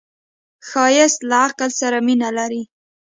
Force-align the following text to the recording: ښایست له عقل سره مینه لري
ښایست 0.67 1.19
له 1.29 1.35
عقل 1.47 1.69
سره 1.81 1.97
مینه 2.07 2.29
لري 2.37 2.63